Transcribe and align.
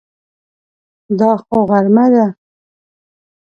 دا 1.19 1.31
خو 1.43 1.57
غرمه 1.69 2.05
ده! 2.13 2.25